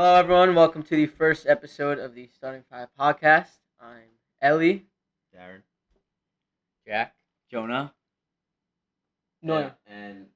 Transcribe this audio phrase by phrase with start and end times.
[0.00, 0.54] Hello, everyone.
[0.54, 3.48] Welcome to the first episode of the Starting Five podcast.
[3.80, 4.04] I'm
[4.40, 4.86] Ellie.
[5.36, 5.62] Darren.
[6.86, 7.16] Jack,
[7.50, 7.92] Jonah.
[9.42, 9.74] Noah.
[9.88, 10.26] And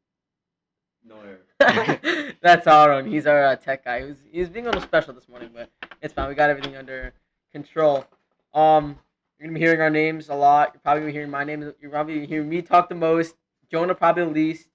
[1.07, 1.43] Neuer.
[2.43, 3.07] That's Aaron.
[3.07, 4.01] He's our uh, tech guy.
[4.01, 5.71] He was, he was being a little special this morning, but
[6.01, 6.29] it's fine.
[6.29, 7.13] We got everything under
[7.53, 8.05] control.
[8.53, 8.99] Um,
[9.39, 10.73] you're gonna be hearing our names a lot.
[10.75, 11.73] You're probably gonna be hearing my name.
[11.81, 13.37] You're probably gonna hear me talk the most.
[13.71, 14.71] Jonah probably the least.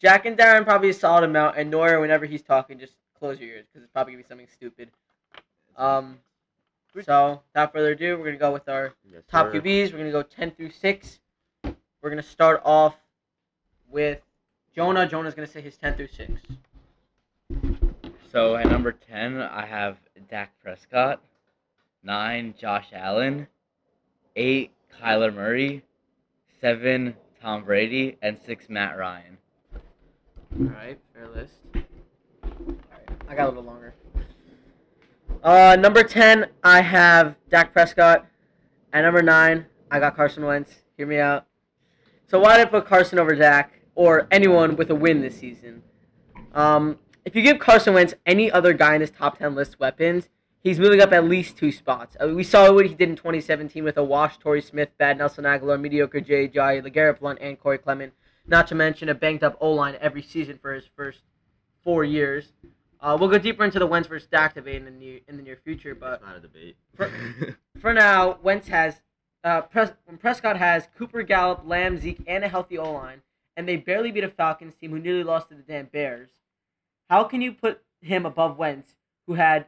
[0.00, 3.50] Jack and Darren probably a solid amount, and Noah whenever he's talking, just close your
[3.50, 4.90] ears because it's probably gonna be something stupid.
[5.76, 6.18] Um,
[7.04, 9.60] so without further ado, we're gonna go with our Yes, top sir.
[9.60, 9.92] QBs.
[9.92, 11.20] We're gonna go ten through six.
[11.62, 12.96] We're gonna start off
[13.88, 14.20] with
[14.74, 15.06] Jonah.
[15.06, 16.32] Jonah's gonna say his ten through six.
[18.32, 19.98] So at number 10, I have
[20.30, 21.20] Dak Prescott.
[22.02, 23.46] 9, Josh Allen.
[24.34, 25.84] 8, Kyler Murray.
[26.60, 28.16] 7, Tom Brady.
[28.22, 29.36] And 6, Matt Ryan.
[30.58, 31.61] All right, fair list.
[33.32, 33.94] I got a little longer.
[35.42, 38.26] Uh, number ten, I have Dak Prescott.
[38.92, 40.82] At number nine, I got Carson Wentz.
[40.98, 41.46] Hear me out.
[42.26, 45.82] So why did I put Carson over Dak or anyone with a win this season?
[46.52, 50.28] Um, if you give Carson Wentz any other guy in this top ten list weapons,
[50.60, 52.18] he's moving up at least two spots.
[52.22, 55.44] Uh, we saw what he did in 2017 with a wash Torrey Smith, bad Nelson
[55.44, 58.12] Agholor, mediocre Jay Ajayi, LeGarrette Blunt, and Corey Clement.
[58.46, 61.20] Not to mention a banged up O line every season for his first
[61.82, 62.52] four years.
[63.02, 65.42] Uh, we'll go deeper into the Wentz versus Dak debate in the near, in the
[65.42, 66.76] near future, but It's not a debate.
[66.94, 67.10] For-
[67.80, 69.02] for now, Wentz has
[69.42, 73.22] uh, Pres- Prescott has Cooper Gallup, Lamb, Zeke, and a healthy O line,
[73.56, 76.28] and they barely beat a Falcons team who nearly lost to the damn Bears.
[77.10, 78.94] How can you put him above Wentz,
[79.26, 79.66] who had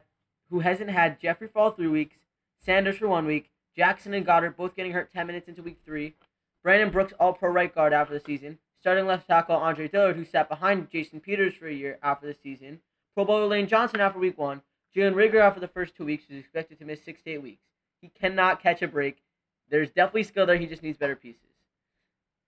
[0.49, 2.15] who hasn't had Jeffery for all three weeks,
[2.63, 6.15] Sanders for one week, Jackson and Goedert both getting hurt ten minutes into week three,
[6.63, 10.23] Brandon Brooks all pro right guard after the season, starting left tackle Andre Dillard who
[10.23, 12.79] sat behind Jason Peters for a year after the season,
[13.15, 14.61] Pro Bowler Lane Johnson after week one,
[14.95, 17.63] Jalen Reagor after the first two weeks is expected to miss six to eight weeks.
[18.01, 19.23] He cannot catch a break.
[19.69, 20.57] There's definitely skill there.
[20.57, 21.41] He just needs better pieces.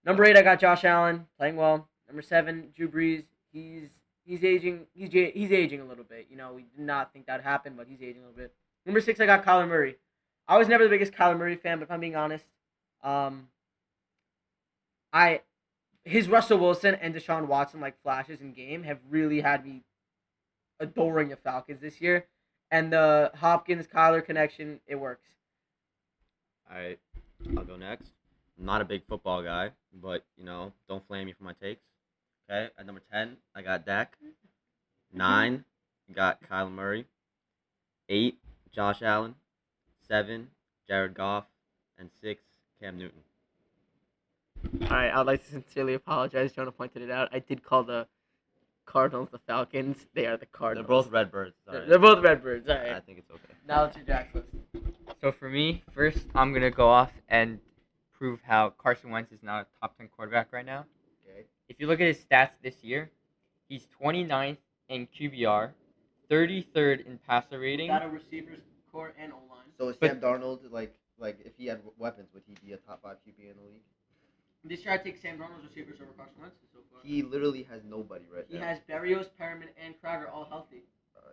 [0.05, 1.87] Number eight, I got Josh Allen playing well.
[2.07, 3.23] Number seven, Drew Brees.
[3.51, 3.89] He's
[4.25, 4.87] he's aging.
[4.93, 6.27] He's he's aging a little bit.
[6.29, 8.53] You know, we did not think that happened, but he's aging a little bit.
[8.85, 9.95] Number six, I got Kyler Murray.
[10.47, 12.45] I was never the biggest Kyler Murray fan, but if I'm being honest,
[13.03, 13.47] um,
[15.11, 15.41] I
[16.03, 19.83] his Russell Wilson and Deshaun Watson like flashes in game have really had me
[20.79, 22.25] adoring the Falcons this year,
[22.71, 25.27] and the Hopkins Kyler connection it works.
[26.69, 26.99] Alright,
[27.55, 28.11] I'll go next.
[28.59, 31.83] I'm not a big football guy, but, you know, don't flame me for my takes.
[32.49, 34.17] Okay, at number 10, I got Dak.
[35.13, 35.63] 9,
[36.13, 37.05] got Kyle Murray.
[38.09, 38.37] 8,
[38.73, 39.35] Josh Allen.
[40.07, 40.47] 7,
[40.87, 41.45] Jared Goff.
[41.99, 42.41] And 6,
[42.79, 43.21] Cam Newton.
[44.83, 46.51] All right, I'd like to sincerely apologize.
[46.51, 47.29] Jonah pointed it out.
[47.31, 48.07] I did call the
[48.87, 50.07] Cardinals the Falcons.
[50.15, 50.87] They are the Cardinals.
[50.87, 51.55] They're both Redbirds.
[51.65, 51.89] They're, alright.
[51.89, 52.67] they're both Redbirds.
[52.67, 53.53] All I think it's okay.
[53.67, 54.47] Now it's your Jack's list.
[55.21, 57.59] So for me, first I'm gonna go off and
[58.13, 60.85] prove how Carson Wentz is not a top ten quarterback right now.
[61.29, 61.45] Okay.
[61.69, 63.11] If you look at his stats this year,
[63.69, 64.57] he's 29th
[64.89, 65.71] in QBR,
[66.31, 67.89] 33rd in passer rating.
[67.89, 68.59] Got a receivers
[68.91, 69.65] corps and O line.
[69.77, 72.77] So is But- Sam Darnold like like if he had weapons, would he be a
[72.77, 73.81] top five QB in the league?
[74.63, 76.99] This year I take Sam Darnold's receivers over Carson Wentz so far.
[77.03, 78.61] He literally has nobody right He now.
[78.61, 80.83] He has Berrios, Perriman, and Krager all healthy.
[81.15, 81.29] Uh,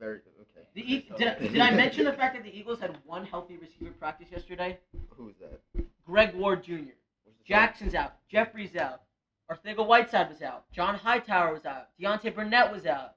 [0.00, 0.66] very okay.
[0.74, 3.56] The e- did, I, did I mention the fact that the Eagles had one healthy
[3.56, 4.78] receiver practice yesterday?
[5.10, 5.60] Who's that?
[6.04, 6.72] Greg Ward Jr.
[6.72, 8.14] What's the Jackson's out.
[8.30, 9.02] Jeffery's out.
[9.50, 10.70] Arcega-Whiteside was out.
[10.72, 11.88] John Hightower was out.
[12.00, 13.14] Deontay Burnett was out.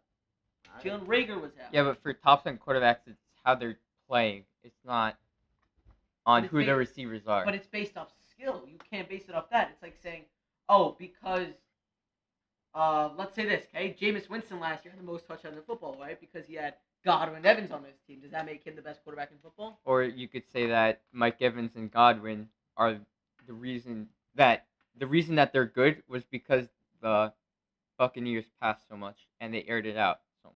[0.74, 1.74] I- Jalen Reagor was out.
[1.74, 3.78] Yeah, but for top ten quarterbacks, it's how they're
[4.08, 4.44] playing.
[4.64, 5.18] It's not
[6.26, 7.44] on it's who the receivers are.
[7.46, 8.10] But it's based off
[8.42, 8.64] skill.
[8.68, 9.70] You can't base it off that.
[9.74, 10.24] It's like saying,
[10.70, 11.54] oh, because,
[12.74, 13.96] uh, let's say this, okay?
[14.00, 16.20] Jameis Winston last year had the most touchdowns in football, right?
[16.20, 16.76] Because he had
[17.06, 18.20] Godwin Evans on his team.
[18.22, 19.80] Does that make him the best quarterback in football?
[19.86, 22.48] Or you could say that Mike Evans and Godwin
[22.78, 22.98] are
[23.48, 24.66] the reason that
[24.98, 26.68] the reason that they're good was because
[27.02, 27.34] the
[27.98, 30.20] Buccaneers passed so much and they aired it out.
[30.44, 30.50] So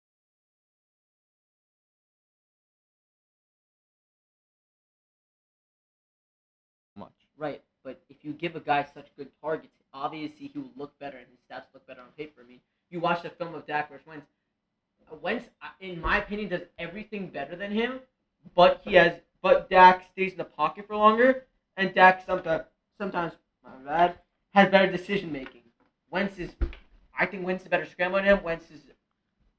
[6.95, 7.11] much.
[7.37, 11.17] Right, but if you give a guy such good targets, obviously he will look better
[11.17, 12.41] and his stats look better on paper.
[12.43, 12.59] I mean,
[12.89, 14.25] you watch the film of Dak versus Wentz.
[15.21, 15.45] Wentz,
[15.79, 17.99] in my opinion, does everything better than him,
[18.55, 21.45] but he has, but Dak stays in the pocket for longer,
[21.77, 22.63] and Dak sometimes,
[22.97, 23.33] sometimes,
[23.63, 24.15] my bad,
[24.55, 25.61] has better decision making.
[26.09, 26.55] Wentz is,
[27.17, 28.43] I think Wentz is a better scrambler than him.
[28.43, 28.81] Wentz is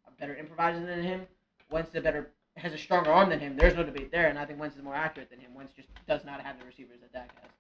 [0.07, 1.27] a better improviser than him.
[1.71, 3.57] Wentz is a better has a stronger arm than him.
[3.57, 5.55] There's no debate there, and I think Wentz is more accurate than him.
[5.55, 7.51] Wentz just does not have the receivers that Dak has.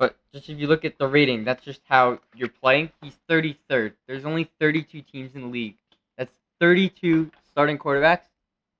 [0.00, 2.90] But just if you look at the rating, that's just how you're playing.
[3.02, 3.92] He's 33rd.
[4.08, 5.76] There's only 32 teams in the league.
[6.18, 8.22] That's 32 starting quarterbacks,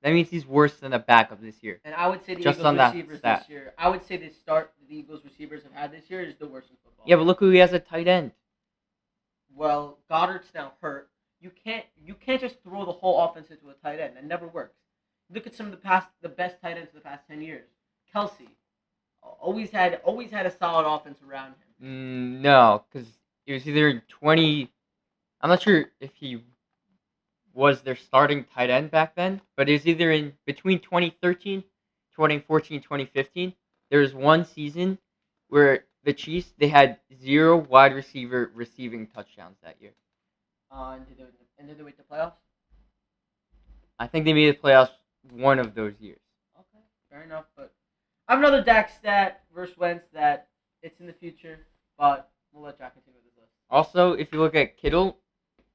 [0.03, 1.81] that means he's worse than a backup this year.
[1.85, 3.41] And I would say the Just Eagles on that receivers stat.
[3.41, 3.75] this year.
[3.77, 6.71] I would say the start the Eagles receivers have had this year is the worst
[6.71, 7.05] in football.
[7.07, 8.33] Yeah, but look who he has at tight end.
[9.55, 11.11] well, Goedert's now hurt.
[11.41, 14.17] You can't you can't just throw the whole offense into a tight end.
[14.17, 14.77] That never works.
[15.33, 17.67] Look at some of the past the best tight ends of the past ten years.
[18.15, 18.49] Kelce
[19.23, 21.55] always had always had a solid offense around him.
[21.83, 23.09] Mm, no, because
[23.47, 24.71] it was either 20.
[25.41, 26.43] I'm not sure if he
[27.53, 31.63] was their starting tight end back then, but it was either in between 2013,
[32.15, 33.55] 2014, 2015.
[33.91, 34.99] There was one season
[35.49, 39.93] where the Chiefs they had zero wide receiver receiving touchdowns that year.
[40.71, 41.25] Uh, and did they,
[41.59, 42.33] and did they make the playoffs?
[43.99, 44.93] I think they made the playoffs
[45.33, 46.21] one of those years.
[46.59, 47.47] Okay, fair enough.
[47.57, 47.75] But
[48.31, 50.47] I have another Dak stat versus Wentz that
[50.85, 51.67] it's in the future,
[51.99, 53.51] but we'll let Jack continue with his list.
[53.69, 55.19] Also, if you look at Kittle,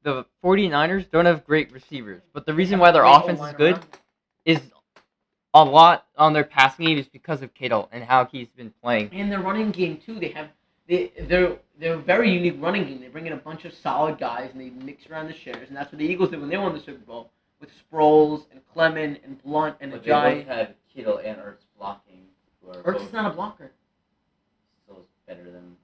[0.03, 3.87] the 49ers don't have great receivers, but the reason why their offense is good around.
[4.45, 4.61] is
[5.53, 9.09] a lot on their passing game is because of Kittle and how he's been playing.
[9.11, 10.17] And their running game too.
[10.17, 10.47] They have
[10.87, 13.01] they they're they're a very unique running game.
[13.01, 15.75] They bring in a bunch of solid guys and they mix around the shares, and
[15.75, 19.19] that's what the Eagles did when they won the Super Bowl with Sproles and Clement
[19.25, 22.24] and Blunt and But the they both had Kittle and Ertz blocking, who are
[22.73, 23.71] Ertz both is not a blocker.
[24.83, 25.75] still better than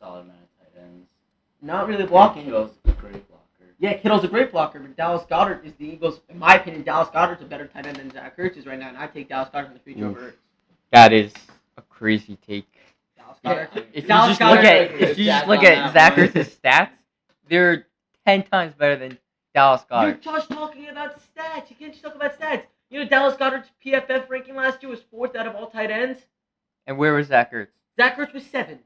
[0.00, 1.06] solid amount of tight ends.
[1.62, 2.44] Not really blocking.
[2.44, 3.42] Kittle's a great blocker.
[3.78, 6.20] Yeah, Kittle's a great blocker, but Dallas Goedert is the Eagles.
[6.28, 8.88] In my opinion, Dallas Goedert's a better tight end than Zach Ertz is right now,
[8.88, 10.16] and I take Dallas Goedert in the future Oof.
[10.16, 10.34] over Ertz.
[10.92, 11.32] That is
[11.76, 12.66] a crazy take.
[13.16, 13.68] Dallas Goedert.
[13.92, 16.14] If you Dallas just Goedert- look at Goedert- if you just Zach look at Zach.
[16.14, 16.90] Ertz's stats,
[17.48, 17.86] they're
[18.24, 19.18] ten times better than
[19.54, 20.24] Dallas Goedert.
[20.24, 21.68] You're just talking about stats.
[21.70, 22.62] You can't just talk about stats.
[22.90, 26.20] You know, Dallas Goedert's PFF ranking last year was fourth out of all tight ends.
[26.86, 27.68] And where was Zach Ertz?
[27.96, 28.78] Zach Ertz was seven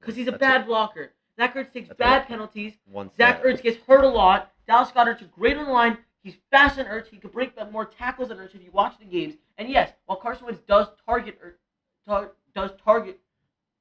[0.00, 1.12] because he's a bad blocker.
[1.36, 2.28] Zach Ertz takes That's bad right.
[2.28, 2.74] penalties.
[2.90, 3.42] One Zach.
[3.42, 4.52] Ertz gets hurt a lot.
[4.66, 5.98] Dallas Goedert's great on the line.
[6.22, 7.08] He's fast on Ertz.
[7.08, 9.34] He could break up more tackles than Ertz if you watch the games.
[9.58, 11.58] And yes, while Carson Wentz does target Ertz,
[12.06, 13.18] tar- does target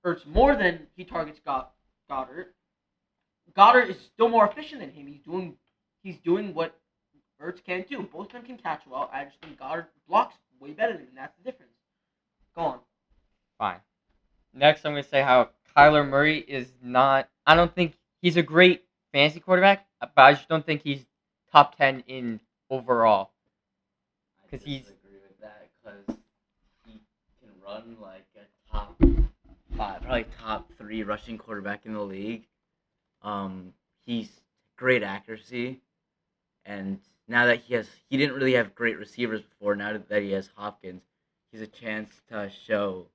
[0.05, 1.67] Ertz more than he targets God-
[2.09, 2.47] Goedert,
[3.55, 5.07] Goedert is still more efficient than him.
[5.07, 5.55] He's doing
[6.03, 6.77] he's doing what
[7.41, 8.01] Ertz can't do.
[8.03, 9.09] Both of them can catch well.
[9.13, 11.13] I just think Goedert blocks way better than him.
[11.15, 11.71] That's the difference.
[12.55, 12.79] Go on.
[13.57, 13.79] Fine.
[14.53, 17.27] Next, I'm going to say how Kyler Murray is not.
[17.45, 21.05] I don't think he's a great fantasy quarterback, but I just don't think he's
[21.51, 22.39] top 10 in
[22.69, 23.31] overall.
[24.43, 26.17] I 'Cause he's- disagree with that because
[26.85, 27.01] he
[27.41, 28.95] can run like a top
[29.75, 32.47] five, probably top three rushing quarterback in the league.
[33.23, 33.73] Um,
[34.05, 34.41] he's
[34.75, 35.81] great accuracy,
[36.65, 39.75] and now that he has, he didn't really have great receivers before.
[39.75, 41.01] Now that he has Hopkins,
[41.51, 43.07] he's a chance to show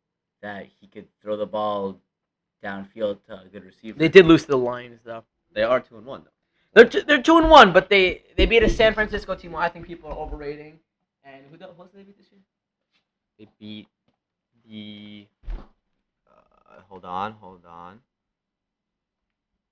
[0.42, 2.00] that he could throw the ball
[2.62, 3.98] downfield to a good receiver.
[3.98, 5.24] They did lose to the Lions though.
[5.52, 6.30] They are two and one though.
[6.74, 9.52] They're two, they're two and one, but they they beat a San Francisco team.
[9.52, 10.78] who I think people are overrating.
[11.24, 12.40] And who the who else did they beat this year?
[13.38, 13.88] They beat
[14.68, 15.26] the.
[16.28, 18.00] Uh, hold on, hold on.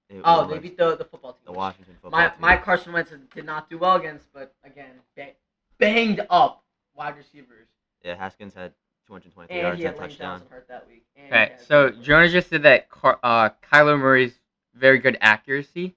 [0.09, 1.43] It Oh, they beat the the football team.
[1.47, 2.41] the Washington football My team.
[2.41, 5.33] my Carson Wentz did not do well against, but again, ba-
[5.79, 6.65] banged up
[6.95, 7.67] wide receivers.
[8.05, 8.73] Yeah, Haskins had
[9.09, 10.39] 223 And yards he and had a touchdown.
[10.41, 11.05] Johnson hurt that week.
[11.17, 14.39] And Okay, so Jonah just said that Car- uh, Kyler Murray's
[14.75, 15.97] very good accuracy.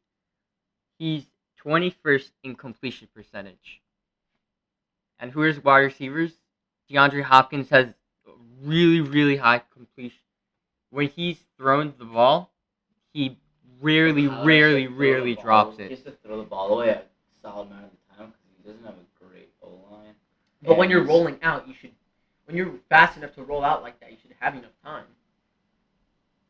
[0.97, 1.25] He's
[1.63, 3.81] 21st in completion percentage.
[5.19, 6.31] And who is wide receivers?
[6.89, 7.93] DeAndre Hopkins has
[8.61, 10.17] really, really high completion.
[10.89, 12.51] When he's thrown the ball,
[13.13, 13.37] he
[13.81, 15.89] rarely, Kyler rarely, has to throw rarely the ball- drops He it.
[15.91, 17.01] has to throw the ball away a
[17.41, 20.13] solid amount of the time because he doesn't have a great O line.
[20.61, 21.91] but when you're rolling out, you should.
[22.45, 25.05] When you're fast enough to roll out like that, you should have enough time.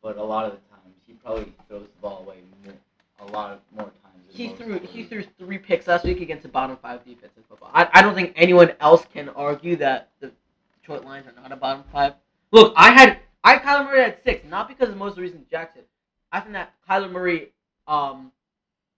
[0.02, 2.74] but a lot of the times he probably throws the ball away more,
[3.20, 3.94] a lot of more times.
[4.28, 7.32] Than He most threw he threw three picks last week against a bottom five defense
[7.36, 7.70] in football.
[7.74, 10.32] I, I don't think anyone else can argue that the
[10.80, 12.14] Detroit Lions are not a bottom five.
[12.50, 15.22] Look, I had I had Kyler Murray at six, not because of most of the
[15.22, 15.84] reasons Jack said.
[16.32, 17.52] I think that Kyler Murray,
[17.86, 18.32] um,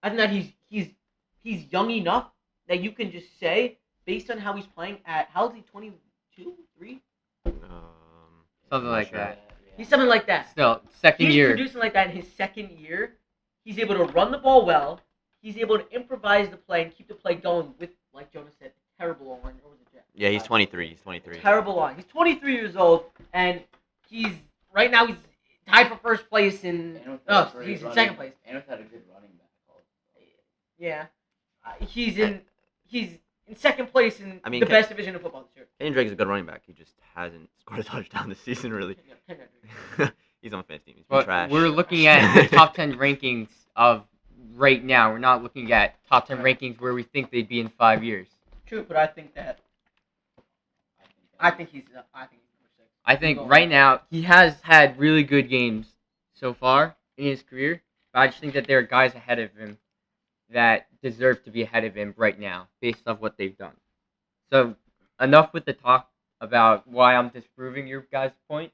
[0.02, 0.88] I think that he's he's
[1.42, 2.30] he's young enough
[2.68, 5.62] that you can just say based on how he's playing at how old is he
[5.62, 7.00] 22, 3?
[7.46, 7.52] Um,
[8.70, 9.18] Something like sure.
[9.18, 9.50] that.
[9.76, 10.50] He's something like that.
[10.50, 11.48] Still, second he's year.
[11.50, 13.14] producing like that in his second year.
[13.64, 15.00] He's able to run the ball well.
[15.40, 18.72] He's able to improvise the play and keep the play going with, like Jonas said,
[18.98, 19.54] terrible line.
[19.64, 20.04] Or was it Jack?
[20.14, 20.90] Yeah, he's 23.
[20.90, 21.38] He's 23.
[21.38, 21.96] Terrible line.
[21.96, 23.60] He's 23 years old, and
[24.08, 24.32] he's
[24.74, 25.16] right now he's
[25.66, 26.96] tied for first place in.
[27.04, 28.32] And Oh, a great he's in running- second place.
[28.44, 29.48] And without a good running back.
[29.68, 29.82] also.
[30.78, 31.06] Yeah,
[31.64, 32.42] uh, he's in.
[32.86, 35.66] He's in second place in I mean, the Ke- best division of football this year.
[35.80, 36.62] Kenyan Drake's a good running back.
[36.66, 38.96] He just hasn't scored a touchdown this season, really.
[39.08, 39.14] Yeah,
[39.96, 40.14] Kendrick.
[40.42, 40.94] he's on my fantasy team.
[40.98, 41.50] He's been But trash.
[41.50, 44.06] we're looking at the top 10 rankings of
[44.54, 45.10] right now.
[45.12, 48.26] We're not looking at top ten rankings where we think they'd be in five years.
[48.66, 49.60] True, but I think that
[51.40, 52.51] I think he's uh, I think he's number six.
[53.04, 55.88] I think right now he has had really good games
[56.34, 57.82] so far in his career,
[58.12, 59.78] but I just think that there are guys ahead of him
[60.50, 63.76] that deserve to be ahead of him right now based off what they've done.
[64.50, 64.76] So
[65.20, 66.08] enough with the talk
[66.40, 68.72] about why I'm disproving your guys' point.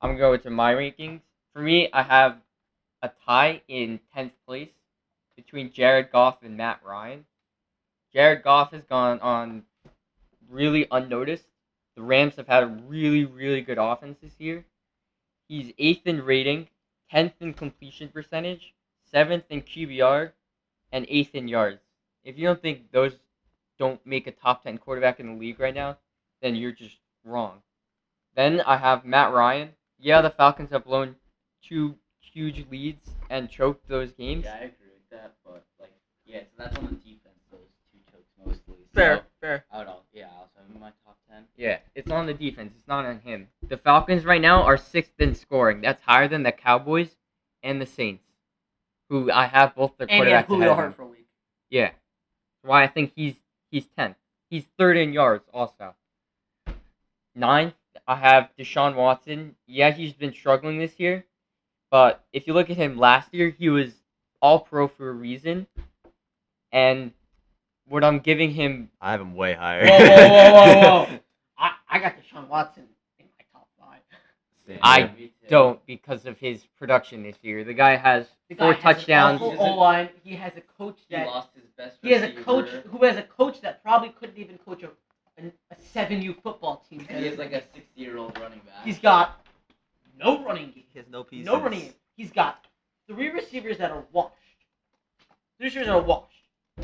[0.00, 1.20] I'm gonna go into my rankings.
[1.52, 2.38] For me, I have
[3.02, 4.70] a tie in tenth place
[5.36, 7.24] between Jared Goff and Matt Ryan.
[8.12, 9.64] Jared Goff has gone on
[10.50, 11.44] really unnoticed.
[11.96, 14.64] The Rams have had a really, really good offense this year.
[15.48, 16.68] He's eighth in rating,
[17.10, 20.32] tenth in completion percentage, seventh in QBR,
[20.92, 21.80] and eighth in yards.
[22.24, 23.18] If you don't think those
[23.78, 25.98] don't make a top ten quarterback in the league right now,
[26.40, 27.62] then you're just wrong.
[28.34, 29.70] Then I have Matt Ryan.
[29.98, 31.16] Yeah, the Falcons have blown
[31.62, 34.44] two huge leads and choked those games.
[34.44, 35.92] Yeah, I agree with that, but like,
[36.24, 37.38] yeah, so that's on the defense.
[37.50, 37.60] Those
[37.92, 38.82] two chokes mostly.
[38.86, 39.64] So, Fair, fair.
[39.70, 40.92] I would all, yeah, I also have him my
[41.32, 41.44] top ten.
[41.56, 42.72] Yeah, it's on the defense.
[42.76, 43.48] It's not on him.
[43.68, 45.80] The Falcons right now are sixth in scoring.
[45.80, 47.16] That's higher than the Cowboys
[47.62, 48.24] and the Saints,
[49.08, 50.92] who I have both their And he had quarterbacks Julio ahead of hurt him.
[50.92, 51.26] for a week.
[51.70, 51.90] Yeah,
[52.62, 53.34] why I think he's
[53.70, 54.16] he's tenth.
[54.50, 55.94] He's third in yards also.
[57.34, 57.74] Ninth,
[58.06, 59.56] I have Deshaun Watson.
[59.66, 61.24] Yeah, he's been struggling this year,
[61.90, 63.94] but if you look at him last year, he was
[64.40, 65.66] all pro for a reason.
[66.70, 67.12] And
[67.88, 69.86] what I'm giving him I have him way higher.
[69.86, 71.18] Whoa, whoa, whoa, whoa, whoa!
[71.92, 72.84] I, I got Deshaun Watson
[73.18, 74.00] in my top five.
[74.66, 74.78] Same.
[74.82, 75.32] I Yeah, me too.
[75.48, 77.64] don't because of his production this year.
[77.64, 79.40] The guy has The four guy has touchdowns.
[79.40, 80.08] An awful O-line.
[80.24, 81.98] He has a coach He lost his best.
[82.02, 84.90] he has a coach who has a coach that probably couldn't even coach a
[85.38, 87.04] a, a seven U football team.
[87.08, 88.84] And he has like a sixty-year-old running back.
[88.84, 89.44] He's got
[90.18, 90.84] no running game.
[90.92, 91.46] He has no pieces.
[91.46, 91.94] No running game.
[92.16, 92.66] He's got
[93.06, 94.34] three receivers that are washed.
[95.58, 96.28] Three receivers that are washed.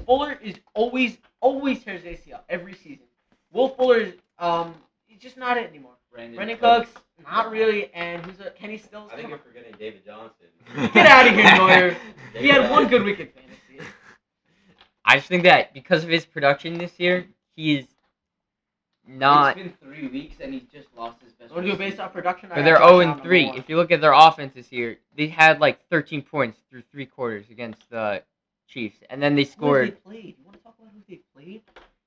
[0.06, 3.06] Fuller is always, always tears ACL every season.
[3.52, 4.74] Will Fuller is, um,
[5.08, 5.94] he's just not it anymore.
[6.12, 6.90] Brandon, Brandin Cooks,
[7.24, 9.10] not really, and who's a Kenny Stills.
[9.12, 10.46] I think come you're forgetting David Johnson.
[10.94, 11.96] Get out of here, Neuer.
[12.40, 13.90] He had one good week in fantasy.
[15.04, 17.86] I just think that because of his production this year, he's
[19.06, 19.56] not.
[19.56, 21.50] It's been three weeks and he just lost his best.
[21.50, 22.52] Want to do it based off production?
[22.52, 23.52] I But they're Josh 0 and 3.
[23.56, 27.06] If you look at their offense this year, they had like 13 points through three
[27.06, 28.22] quarters against the
[28.68, 29.88] Chiefs, and then they Who scored.
[29.88, 30.34] They played.
[30.38, 31.62] You want to talk about who they played?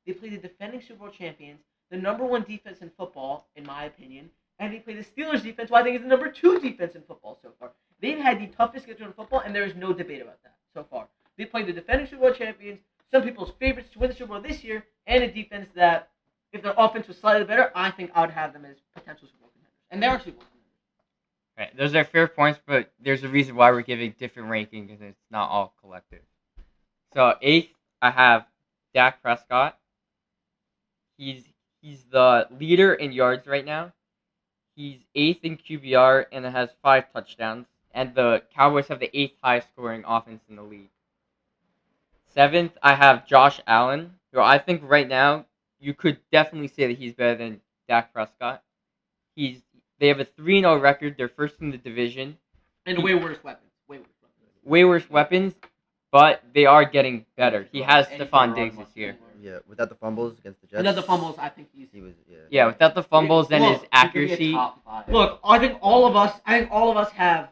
[0.06, 3.84] They played the defending Super Bowl champions, the number one defense in football, in my
[3.84, 6.96] opinion, and they play the Steelers defense, who I think is the number two defense
[6.96, 7.72] in football so far.
[8.02, 10.84] They've had the toughest schedule in football, and there is no debate about that so
[10.90, 11.08] far.
[11.38, 12.80] They played the defending Super Bowl champions,
[13.12, 16.10] some people's favorites to win the Super Bowl this year, and a defense that,
[16.54, 19.42] if their offense was slightly better, I think I would have them as potential Super
[19.42, 19.74] Bowl contenders.
[19.90, 20.52] And they are Super Bowl contenders.
[21.58, 25.10] Right, those are fair points, but there's a reason why we're giving different rankings, and
[25.10, 26.22] it's not all collective.
[27.14, 28.46] So eighth, I have
[28.94, 29.78] Dak Prescott.
[31.18, 31.44] He's
[31.82, 33.94] he's the leader in yards right now.
[34.76, 37.68] He's eighth in QBR and has five touchdowns.
[37.94, 40.90] And the Cowboys have the eighth highest scoring offense in the league.
[42.34, 45.46] Seventh, I have Josh Allen, who I think right now
[45.80, 47.60] you could definitely say that he's better than
[47.90, 48.64] Dak Prescott.
[49.36, 49.62] He's
[50.00, 51.16] they have a three 0 record.
[51.18, 52.38] They're first in the division.
[52.86, 53.72] And way worse weapons.
[53.88, 54.50] Way worse weapons.
[54.64, 55.54] Way worse weapons,
[56.12, 57.68] but they are getting better.
[57.72, 59.18] He has Stefon Diggs this year.
[59.42, 59.52] More.
[59.54, 60.78] Yeah, without the fumbles against the Jets.
[60.78, 61.88] Without the fumbles, I think he's.
[61.92, 62.38] He was yeah.
[62.50, 65.12] Yeah, without the fumbles and Look, his he could be a accuracy.
[65.12, 67.50] Look, I think all of us, I think all of us have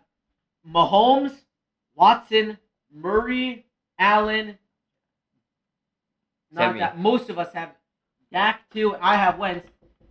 [0.70, 1.34] Mahomes,
[1.96, 2.58] Watson,
[2.94, 3.66] Murray,
[3.98, 4.58] Allen.
[6.52, 6.80] Not Sammy.
[6.80, 7.70] that most of us have
[8.32, 8.94] Dak too.
[8.94, 9.68] and I have Wentz.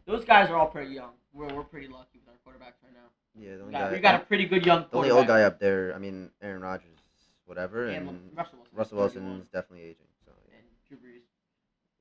[0.07, 1.11] Those guys are all pretty young.
[1.33, 3.09] We're, we're pretty lucky with our quarterbacks right now.
[3.35, 3.93] Yeah, the We got, guy.
[3.93, 5.93] we got a pretty good young the only old guy up there.
[5.95, 6.99] I mean, Aaron Rodgers,
[7.45, 8.77] whatever, And and Russell Wilson.
[8.77, 10.07] Russell Wilson's definitely aging.
[10.25, 11.23] So yeah, And Drew Brees.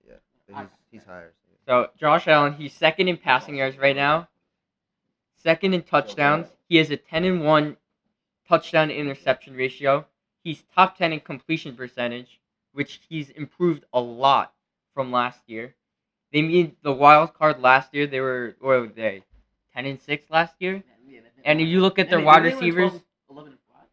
[0.05, 1.33] but I- he's he's higher.
[1.65, 1.85] So, yeah.
[1.85, 4.27] So Josh Allen, he's second in passing yards right now.
[5.35, 6.47] Second in touchdowns.
[6.67, 7.77] He has a ten and one
[8.47, 10.05] touchdown interception ratio.
[10.43, 12.39] He's top ten in completion percentage,
[12.73, 14.53] which he's improved a lot
[14.93, 15.75] from last year.
[16.33, 18.07] They made the wild card last year.
[18.07, 19.23] They were what were they?
[19.73, 20.73] Ten and six last year.
[20.73, 23.87] Man, yeah, that- And if you look at their wide receivers, 12, 11 and five.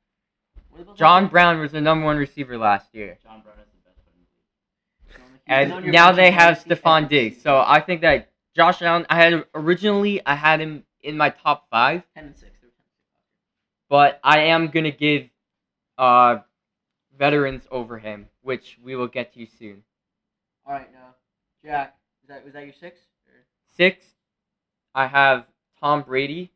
[0.70, 3.18] What are those John Brown was the number one receiver last year.
[3.22, 5.18] John Brown is the best one in the league.
[5.18, 5.18] year?
[5.18, 7.42] He's on And now they have Stefon Diggs.
[7.42, 11.68] So I think that Josh Allen, I had originally I had him in my top
[11.70, 12.52] five, ten and six.
[12.60, 13.04] They were 10 and six
[13.88, 15.28] but I am gonna give
[15.98, 16.38] uh
[17.16, 19.82] veterans over him, which we will get to soon.
[20.66, 21.14] All right, now
[21.64, 23.00] Jack, is that was that your six?
[23.26, 23.34] Or?
[23.76, 24.06] Six,
[24.94, 25.46] I have
[25.80, 26.52] Tom Brady.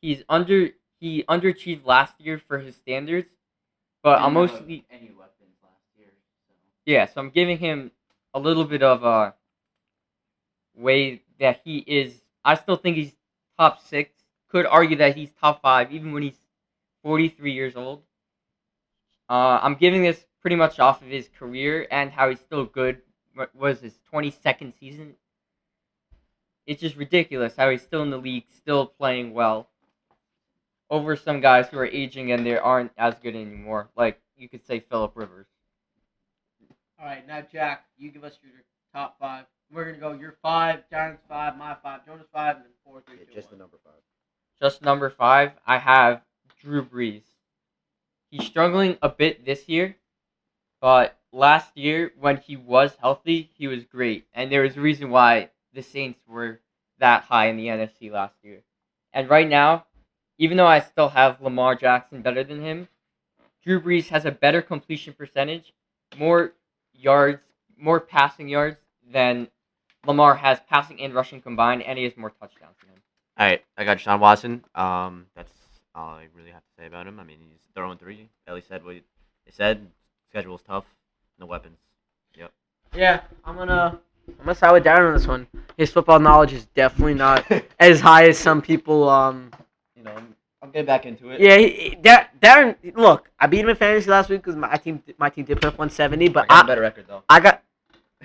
[0.00, 3.28] He's under he underachieved last year for his standards,
[4.02, 6.12] but I'm mostly any weapons last year.
[6.48, 6.54] So.
[6.86, 7.06] Yeah.
[7.06, 7.90] So I'm giving him
[8.32, 9.34] a little bit of a
[10.74, 12.22] way that he is.
[12.44, 13.12] I still think he's
[13.58, 14.10] top six.
[14.48, 16.38] Could argue that he's top five, even when he's
[17.02, 18.02] 43 years old.
[19.28, 23.02] Uh, I'm giving this pretty much off of his career and how he's still good.
[23.34, 25.14] What was his 22nd season?
[26.66, 29.68] It's just ridiculous how he's still in the league, still playing well.
[30.88, 33.88] Over some guys who are aging and they aren't as good anymore.
[33.96, 35.46] Like you could say Philip Rivers.
[36.98, 38.52] All right, now Jack, you give us your
[38.94, 39.44] top five.
[39.70, 43.18] We're gonna go your five, Darren's five, my five, Jonah's five, and then four, three,
[43.18, 44.00] Yeah, two, just the number five.
[44.60, 46.22] Just number five, I have
[46.60, 47.24] Drew Brees.
[48.30, 49.96] He's struggling a bit this year,
[50.80, 55.10] but last year when he was healthy, he was great, and there was a reason
[55.10, 56.60] why the Saints were
[56.98, 58.62] that high in the NFC last year.
[59.12, 59.84] And right now,
[60.38, 62.88] even though I still have Lamar Jackson better than him,
[63.62, 65.74] Drew Brees has a better completion percentage,
[66.16, 66.52] more
[66.98, 67.40] yards,
[67.78, 68.76] more passing yards
[69.10, 69.48] than
[70.06, 73.02] Lamar has passing and rushing combined, and he has more touchdowns than him.
[73.38, 74.64] All right, I got Sean Watson.
[74.74, 75.52] Um, that's
[75.94, 77.18] all I really have to say about him.
[77.20, 78.28] I mean, he's throwing three.
[78.46, 79.02] Ellie said what he
[79.50, 79.86] said.
[80.30, 80.86] Schedule's tough.
[81.38, 81.78] No weapons.
[82.36, 82.52] Yep.
[82.94, 83.98] Yeah, I'm gonna
[84.28, 85.46] I'm gonna side with Darren on this one.
[85.76, 87.44] His football knowledge is definitely not
[87.80, 89.08] as high as some people.
[89.08, 89.50] Um,
[89.94, 90.16] you know,
[90.66, 91.40] I'm getting back into it.
[91.40, 92.76] yeah, he, he- Dar- Darren.
[92.96, 95.66] Look, I beat him in fantasy last week because my team my team did put
[95.66, 97.22] up 170, But I got a I, better record though.
[97.28, 97.62] I got.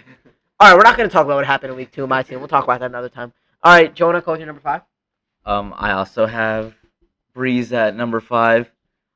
[0.59, 2.39] All right, we're not gonna talk about what happened in week two of my team.
[2.39, 3.33] We'll talk about that another time.
[3.63, 4.81] All right, Jonah, coach, your number five.
[5.45, 6.73] Um, I also have
[7.35, 8.71] Brees at number five.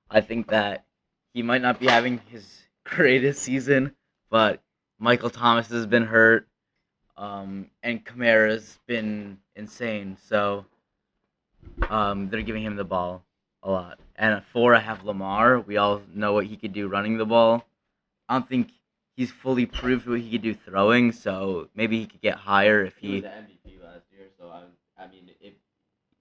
[0.09, 0.85] I think that
[1.33, 3.93] he might not be having his greatest season,
[4.29, 4.61] but
[4.99, 6.47] Michael Thomas has been hurt,
[7.17, 10.17] um, and Kamara's been insane.
[10.27, 10.65] So
[11.89, 13.23] um, they're giving him the ball
[13.63, 13.99] a lot.
[14.15, 15.59] And at four, I have Lamar.
[15.59, 17.65] We all know what he could do running the ball.
[18.29, 18.69] I don't think
[19.15, 22.97] he's fully proved what he could do throwing, so maybe he could get higher if
[22.97, 23.27] He He was he.
[23.27, 23.27] the
[23.75, 24.63] MVP last year, so I,
[25.03, 25.53] I mean, if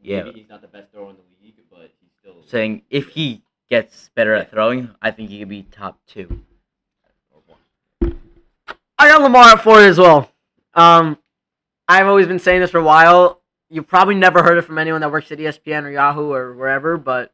[0.02, 0.24] Yeah.
[0.24, 3.42] maybe he's not the best thrower in the league, but he's still saying if he
[3.70, 6.40] gets better at throwing, I think he could be top two.
[8.98, 10.30] I got Lamar at four as well.
[10.74, 11.18] Um,
[11.88, 13.40] I've always been saying this for a while.
[13.74, 16.96] You probably never heard it from anyone that works at ESPN or Yahoo or wherever,
[16.96, 17.32] but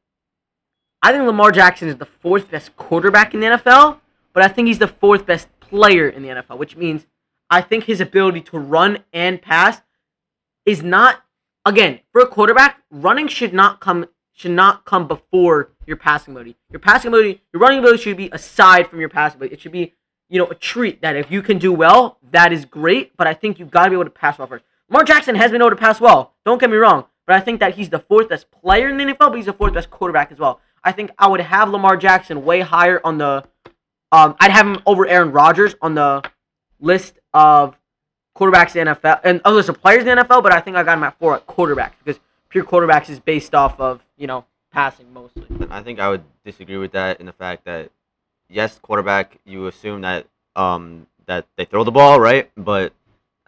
[1.03, 3.99] I think Lamar Jackson is the fourth best quarterback in the NFL,
[4.33, 7.07] but I think he's the fourth best player in the NFL, which means
[7.51, 9.83] I think his ability to run and pass
[10.65, 11.25] is not
[11.67, 12.83] again for a quarterback.
[12.91, 16.57] Running should not come should not come before your passing ability.
[16.71, 19.57] Your passing ability, your running ability should be aside from your passing ability.
[19.57, 19.93] It should be
[20.31, 23.15] you know, a treat that if you can do well, that is great.
[23.17, 24.65] But I think you got to be able to pass well first.
[24.91, 26.35] Lamar Jackson has been able to pass well.
[26.45, 29.05] Don't get me wrong, but I think that he's the fourth best player in the
[29.05, 30.61] NFL, but he's the fourth best quarterback as well.
[30.83, 33.45] I think I would have Lamar Jackson way higher on the.
[34.13, 36.29] Um, I'd have him over Aaron Rodgers on the
[36.81, 37.79] list of
[38.37, 40.43] quarterbacks in the NFL and a list players in the NFL.
[40.43, 43.55] But I think I got him at four at quarterbacks because pure quarterbacks is based
[43.55, 45.45] off of you know passing mostly.
[45.71, 47.91] I think I would disagree with that in the fact that
[48.49, 50.27] yes, quarterback, you assume that
[50.57, 52.93] um that they throw the ball right, but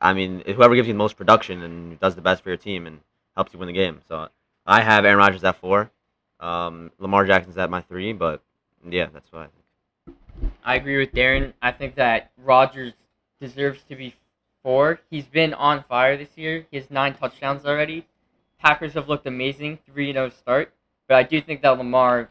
[0.02, 2.86] I mean whoever gives you the most production and does the best for your team
[2.86, 3.00] and
[3.36, 4.00] helps you win the game.
[4.08, 4.28] So
[4.66, 5.90] I have Aaron Rodgers at four,
[6.40, 8.42] um, Lamar Jackson's at my three, but
[8.86, 10.16] yeah, that's what I think.
[10.64, 11.52] I agree with Darren.
[11.62, 12.94] I think that Rodgers
[13.40, 14.14] deserves to be
[14.62, 15.00] four.
[15.08, 16.66] He's been on fire this year.
[16.70, 18.06] He has nine touchdowns already.
[18.58, 20.72] Packers have looked amazing, 3 0 start.
[21.08, 22.30] But I do think that Lamar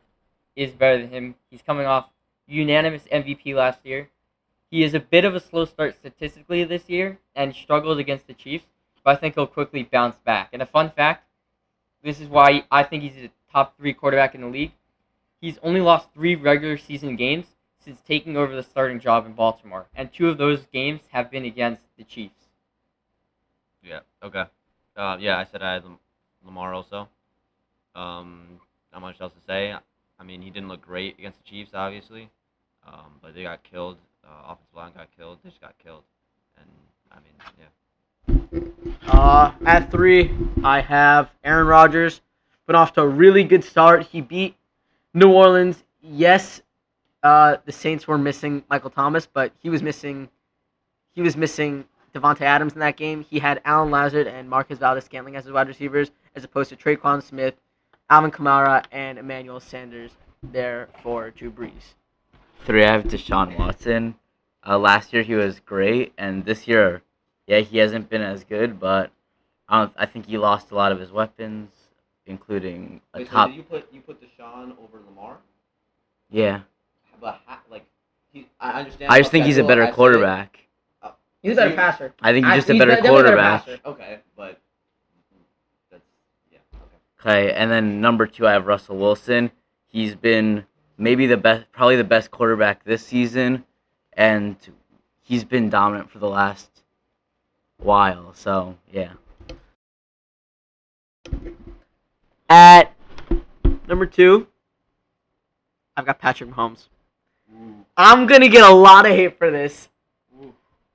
[0.56, 1.36] is better than him.
[1.50, 2.10] He's coming off
[2.48, 4.10] unanimous MVP last year.
[4.72, 8.34] He is a bit of a slow start statistically this year and struggled against the
[8.34, 8.66] Chiefs,
[9.04, 10.50] but I think he'll quickly bounce back.
[10.54, 11.26] And a fun fact
[12.04, 14.72] this is why I think he's a top three quarterback in the league.
[15.40, 17.48] He's only lost three regular season games
[17.80, 21.46] since taking over the starting job in Baltimore, and two of those games have been
[21.46, 22.48] against the Chiefs.
[23.84, 24.02] Yeah.
[24.24, 24.46] Okay.
[24.96, 25.84] Uh, yeah, I said I had
[26.46, 27.08] Lamar also.
[27.96, 28.60] Um,
[28.94, 29.76] not much else to say.
[30.20, 32.30] I mean, he didn't look great against the Chiefs, obviously,
[32.88, 33.98] um, but they got killed.
[34.24, 35.40] Uh, offensive line got killed.
[35.44, 36.04] They just got killed,
[36.58, 36.68] and
[37.12, 39.12] I mean, yeah.
[39.12, 40.32] Uh, at three,
[40.64, 42.22] I have Aaron Rodgers.
[42.68, 44.04] Been off to a really good start.
[44.08, 44.56] He beat
[45.14, 45.84] New Orleans.
[46.02, 46.62] Yes,
[47.24, 50.30] uh, the Saints were missing Michael Thomas, but he was missing.
[51.14, 53.26] He was missing Davante Adams in that game.
[53.30, 57.22] He had Allen Lazard and Marquez Valdes-Scantling as his wide receivers, as opposed to Tre'Quan
[57.22, 57.56] Smith,
[58.10, 61.96] Alvin Kamara, and Emmanuel Sanders there for Drew Brees.
[62.66, 64.16] Three, I have Deshaun Watson.
[64.66, 67.02] Uh, last year he was great, and this year,
[67.48, 68.80] yeah, he hasn't been as good.
[68.80, 69.12] But
[69.68, 69.94] I don't.
[69.98, 71.72] I think he lost a lot of his weapons,
[72.26, 73.52] including a top.
[73.54, 75.38] you put you put Deshaun over Lamar?
[76.30, 76.62] Yeah,
[77.20, 77.86] but ha- like
[78.32, 79.12] he, I understand.
[79.12, 79.94] I just think he's a better FC.
[79.94, 80.58] quarterback.
[81.42, 82.14] He's a better You- passer.
[82.22, 83.86] I think he's just a he's better definitely a better quarterback.
[83.88, 84.62] Okay, but
[85.92, 86.04] that's
[86.52, 86.60] yeah.
[87.24, 87.48] Okay.
[87.48, 89.50] Okay, and then number two, I have Russell Wilson.
[89.88, 90.66] He's been
[91.02, 93.66] maybe the best, probably the best quarterback this season,
[94.14, 94.56] and
[95.22, 96.70] he's been dominant for the last
[97.78, 98.34] while.
[98.34, 99.14] So yeah,
[102.52, 102.94] At
[103.88, 104.46] number two,
[105.96, 106.90] I've got Patrick Mahomes.
[107.96, 109.88] I'm gonna get a lot of hate for this.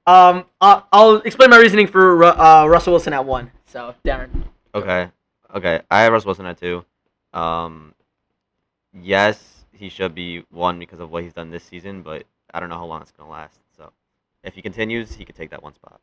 [0.06, 3.50] Um, I'll, I'll explain my reasoning for uh, Russell Wilson at one.
[3.64, 4.28] So, Darren.
[4.74, 5.10] Okay.
[5.54, 5.80] Okay.
[5.90, 6.84] I have Russell Wilson at two.
[7.32, 7.94] Um,
[8.92, 12.68] yes, he should be one because of what he's done this season, but I don't
[12.68, 13.58] know how long it's gonna last.
[13.76, 13.92] So,
[14.42, 16.00] if he continues, he could take that one spot.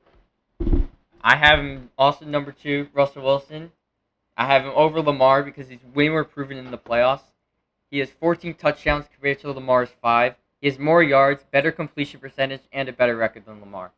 [1.21, 3.71] I have him also number two, Russell Wilson.
[4.35, 7.31] I have him over Lamar because he's way more proven in the playoffs.
[7.89, 10.35] He has 14 touchdowns compared to Lamar's five.
[10.59, 13.91] He has more yards, better completion percentage, and a better record than Lamar.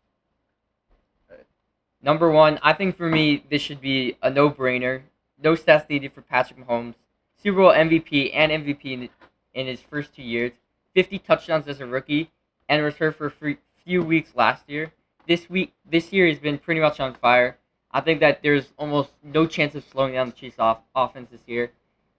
[2.01, 5.01] Number one, I think for me, this should be a no-brainer.
[5.41, 6.93] No stats needed for Patrick Mahomes.
[7.41, 9.09] Super Bowl MVP and MVP
[9.55, 10.51] in, his first two years.
[10.93, 12.29] 50 touchdowns as a rookie,
[12.69, 14.91] and returned for a few weeks last year
[15.27, 17.57] this week this year has been pretty much on fire.
[17.91, 21.41] I think that there's almost no chance of slowing down the Chiefs off offense this
[21.45, 21.71] year.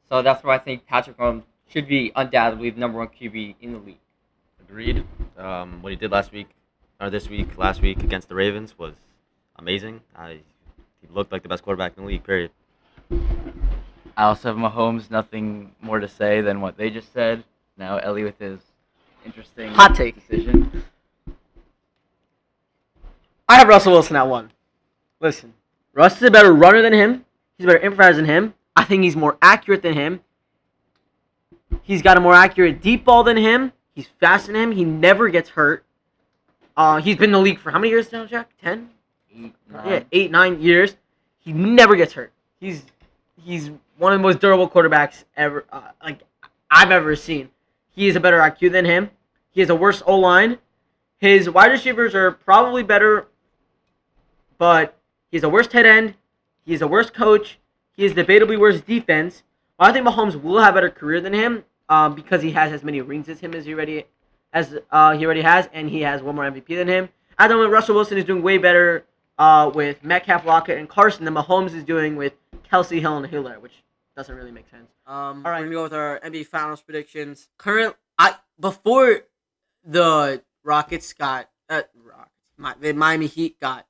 [0.09, 3.73] So that's why I think Patrick Mahomes should be undoubtedly the number one QB in
[3.73, 3.99] the league.
[4.69, 5.05] Agreed.
[5.37, 6.49] Um, what he did last week,
[7.01, 8.95] or this week, last week against the Ravens was
[9.57, 10.01] amazing.
[10.15, 10.41] I,
[11.03, 12.25] he looked like the best quarterback in the league.
[12.25, 12.51] Period.
[14.17, 15.11] I also have Mahomes.
[15.11, 17.45] Nothing more to say than what they just said.
[17.77, 18.61] Now Ellie with his
[19.25, 20.15] interesting Hot take.
[20.27, 20.85] decision.
[23.49, 24.51] I have Russell Wilson at one.
[25.21, 25.55] Listen,
[25.93, 27.25] Russ is a better runner than him.
[27.59, 28.55] He's a better improviser than him.
[28.75, 30.21] I think he's more accurate than him.
[31.83, 33.73] He's got a more accurate deep ball than him.
[33.95, 34.73] He's faster than him.
[34.73, 35.85] He never gets hurt.
[36.77, 38.51] Uh, he's been in the league for how many years now, Jack?
[38.63, 38.91] Ten?
[39.35, 39.89] Eight, nine.
[39.89, 40.97] Yeah, eight, nine years.
[41.39, 42.33] He never gets hurt.
[42.61, 42.85] He's
[43.43, 46.21] he's one of the most durable quarterbacks ever, uh, like
[46.71, 47.51] I've ever seen.
[47.91, 49.11] He is a better IQ than him.
[49.51, 50.59] He has a worse O line.
[51.19, 53.27] His wide receivers are probably better,
[54.59, 54.99] but
[55.31, 56.15] he's a worse tight end.
[56.65, 57.59] He's a worse coach.
[57.97, 59.43] He is debatably worse defense.
[59.79, 62.83] I think Mahomes will have a better career than him um, because he has as
[62.83, 64.05] many rings as him as he already
[64.53, 67.09] as uh, he already has, and he has one more MVP than him.
[67.39, 69.05] I don't think Russell Wilson is doing way better
[69.39, 72.33] uh, with Metcalf, Lockett, and Carson than Mahomes is doing with
[72.71, 73.83] Kelce Hill and Hiller, which
[74.17, 74.91] doesn't really make sense.
[75.07, 77.51] Um, all right, we're gonna go with our NBA Finals predictions.
[77.59, 79.21] Current, I before
[79.85, 83.87] the Rockets got uh, Rockets, my, the Miami Heat got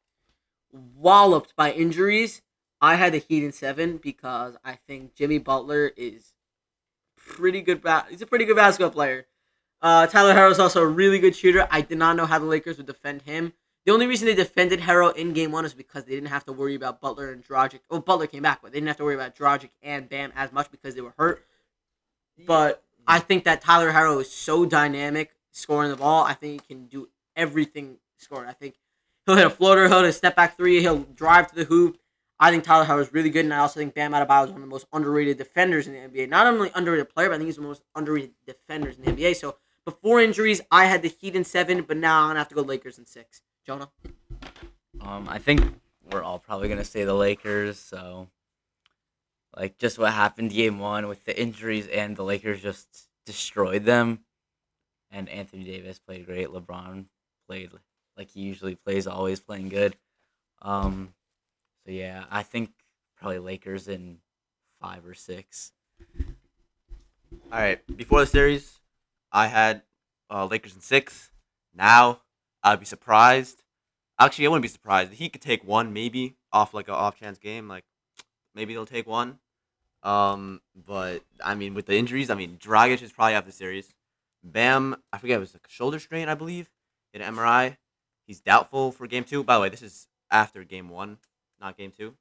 [0.72, 2.42] walloped by injuries.
[2.80, 6.32] I had the Heat in seven because I think Jimmy Butler is
[7.16, 7.80] pretty good.
[7.80, 9.26] Ba- he's a pretty good basketball player.
[9.80, 11.68] Uh, Tyler Herro is also a really good shooter.
[11.70, 13.52] I did not know how the Lakers would defend him.
[13.86, 16.52] The only reason they defended Herro in game one is because they didn't have to
[16.52, 17.80] worry about Butler and Dragic.
[17.88, 20.52] Oh, Butler came back, but they didn't have to worry about Dragic and Bam as
[20.52, 21.46] much because they were hurt.
[22.46, 26.24] But I think that Tyler Herro is so dynamic scoring the ball.
[26.24, 28.48] I think he can do everything scoring.
[28.48, 28.74] I think
[29.24, 31.96] he'll hit a floater, he'll hit a step back three, he'll drive to the hoop.
[32.40, 34.62] I think Tyler Herro is really good, and I also think Bam Adebayo is one
[34.62, 36.28] of the most underrated defenders in the NBA.
[36.28, 39.36] Not only underrated player, but I think he's the most underrated defenders in the NBA.
[39.36, 42.54] So before injuries, I had the Heat in seven, but now I'm gonna have to
[42.56, 43.42] go Lakers in six.
[43.66, 43.90] Jonah.
[45.00, 45.60] Um, I think
[46.10, 47.78] we're all probably gonna say the Lakers.
[47.78, 48.28] So,
[49.56, 54.20] like, just what happened game one with the injuries and the Lakers just destroyed them.
[55.10, 56.48] And Anthony Davis played great.
[56.48, 57.06] LeBron
[57.48, 57.70] played
[58.16, 59.96] like he usually plays, always playing good.
[60.62, 61.14] Um,
[61.84, 62.70] so yeah, I think
[63.16, 64.18] probably Lakers in
[64.80, 65.72] five or six.
[67.52, 67.80] All right.
[67.96, 68.78] Before the series,
[69.32, 69.82] I had
[70.30, 71.30] uh, Lakers in six.
[71.74, 72.20] Now,
[72.66, 73.62] I'd be surprised.
[74.18, 75.12] Actually, I wouldn't be surprised.
[75.12, 77.68] He could take one, maybe off like an off chance game.
[77.68, 77.84] Like
[78.54, 79.38] maybe they'll take one.
[80.02, 83.52] Um, but I mean, with the injuries, I mean, Dragic is probably out of the
[83.52, 83.94] series.
[84.42, 86.68] Bam, I forget it was like a shoulder strain, I believe,
[87.12, 87.76] in MRI.
[88.26, 89.44] He's doubtful for game two.
[89.44, 91.18] By the way, this is after game one,
[91.60, 92.14] not game two.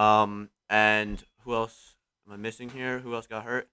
[0.00, 3.00] Um, and who else am I missing here?
[3.00, 3.68] Who else got hurt?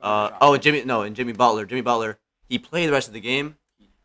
[0.00, 0.84] Uh, oh, and Jimmy.
[0.84, 1.66] No, and Jimmy Butler.
[1.66, 2.18] Jimmy Butler.
[2.48, 3.56] He played the rest of the game,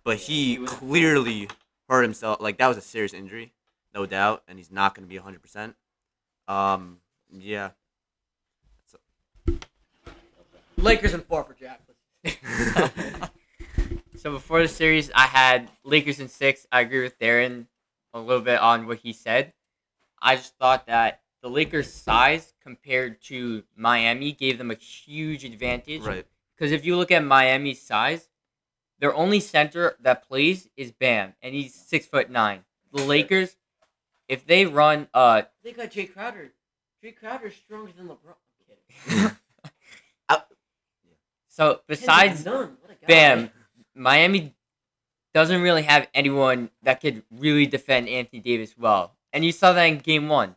[0.04, 1.50] but he clearly
[1.90, 2.42] hurt himself.
[2.42, 3.54] Like that was a serious injury,
[3.94, 5.76] no doubt, and he's not going to be hundred percent.
[6.48, 6.98] Um,
[7.32, 7.72] yeah.
[10.78, 11.82] Lakers in four for Jack.
[14.24, 16.66] So before the series, I had Lakers in six.
[16.72, 17.66] I agree with Darren
[18.14, 19.52] a little bit on what he said.
[20.22, 26.04] I just thought that the Lakers' size compared to Miami gave them a huge advantage.
[26.04, 26.26] right.
[26.56, 28.30] Because if you look at Miami's size,
[29.04, 32.64] their only center that plays is Bam, and he's six foot nine.
[32.94, 33.58] The Lakers,
[34.30, 36.54] if they run uh They got Jae Crowder.
[37.04, 38.36] Jae Crowder's stronger than LeBron.
[39.10, 39.32] I'm kidding.
[41.50, 42.78] so besides none.
[42.80, 43.08] What a guy.
[43.08, 43.50] Bam,
[43.94, 44.56] Miami
[45.34, 49.18] doesn't really have anyone that could really defend Anthony Davis well.
[49.34, 50.56] And you saw that in game one.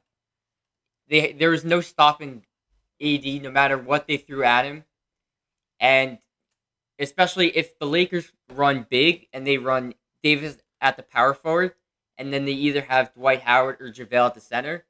[1.08, 2.44] They there was no stopping
[3.02, 4.84] AD no matter what they threw at him.
[5.80, 6.18] And
[6.98, 11.74] especially if the Lakers run big and they run Davis at the power forward,
[12.18, 14.84] and then they either have Dwight Howard or JaVale at the center,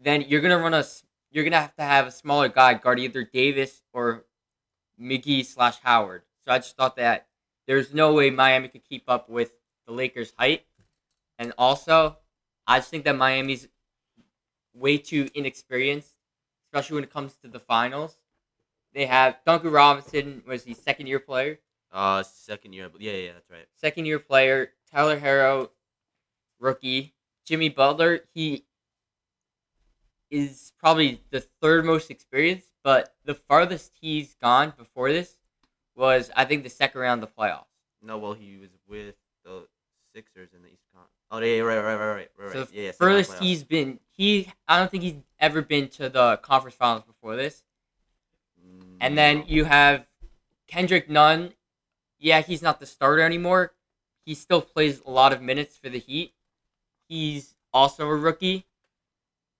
[0.00, 0.84] then you're gonna run a
[1.30, 4.24] you're gonna have to have a smaller guy guard either Davis or
[5.00, 6.22] McGee slash Howard.
[6.44, 7.26] So I just thought that
[7.66, 9.52] there's no way Miami could keep up with
[9.86, 10.64] the Lakers' height.
[11.38, 12.18] And also,
[12.66, 13.68] I just think that Miami's
[14.74, 16.14] way too inexperienced,
[16.68, 18.16] especially when it comes to the finals.
[18.96, 21.58] They have Duncan Robinson was the second year player.
[21.92, 22.90] Uh, second year.
[22.98, 23.66] Yeah, yeah, that's right.
[23.78, 25.68] Second year player, Tyler Herro,
[26.58, 27.12] rookie.
[27.44, 28.64] Jimmy Butler, he
[30.30, 35.36] is probably the third most experienced, but the farthest he's gone before this
[35.94, 37.66] was I think the second round of the playoffs.
[38.02, 39.66] No, well, he was with the
[40.14, 41.04] Sixers in the East Con.
[41.30, 42.52] Oh, yeah, right, right, right, right, right.
[42.52, 42.66] So.
[42.72, 42.92] Yeah, yeah.
[42.92, 47.36] furthest he's been he I don't think he's ever been to the conference finals before
[47.36, 47.62] this.
[49.00, 50.06] And then you have
[50.66, 51.52] Kendrick Nunn.
[52.18, 53.72] Yeah, he's not the starter anymore.
[54.24, 56.34] He still plays a lot of minutes for the Heat.
[57.08, 58.66] He's also a rookie.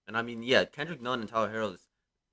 [0.09, 1.79] And I mean, yeah, Kendrick Nunn and Tyler Harrell,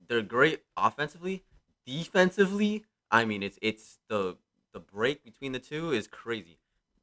[0.06, 1.44] they're great offensively.
[1.86, 4.36] Defensively, I mean, it's it's the
[4.72, 6.58] the break between the two is crazy.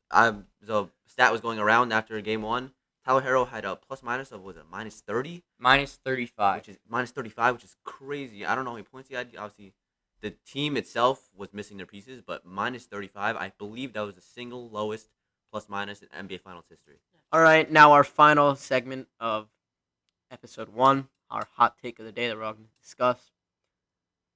[0.10, 2.72] I the stat was going around after game one.
[3.06, 6.58] Tyler Harrell had a plus minus of was it minus thirty, Minus 35.
[6.58, 8.46] which is minus thirty five, which is crazy.
[8.46, 9.30] I don't know how many points he had.
[9.38, 9.74] Obviously,
[10.22, 14.16] the team itself was missing their pieces, but minus thirty five, I believe that was
[14.16, 15.10] the single lowest
[15.52, 16.96] plus minus in NBA Finals history.
[17.32, 19.48] All right, now our final segment of
[20.30, 23.32] episode one, our hot take of the day that we're all going to discuss.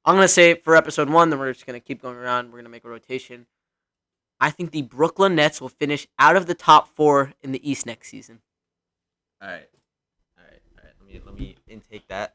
[0.06, 2.48] I'm going to say for episode one, then we're just going to keep going around.
[2.48, 3.48] We're going to make a rotation.
[4.40, 7.86] I think the Brooklyn Nets will finish out of the top four in the East
[7.86, 8.42] next season.
[9.42, 9.68] All right,
[10.38, 10.94] all right, all right.
[11.00, 12.34] Let me let me intake that.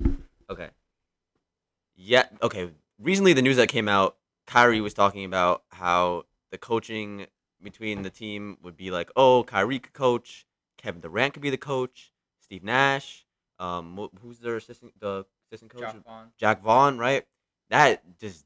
[0.48, 0.68] Okay.
[1.96, 2.24] Yeah.
[2.42, 2.70] Okay.
[3.02, 7.26] Recently, the news that came out, Kyrie was talking about how the coaching
[7.62, 10.44] between the team would be like, oh, Kyrie could coach,
[10.76, 13.24] Kevin Durant could be the coach, Steve Nash,
[13.58, 16.26] um, who's their assistant, the assistant coach, Jacque Vaughn.
[16.38, 17.24] Jacque Vaughn, right?
[17.70, 18.44] That does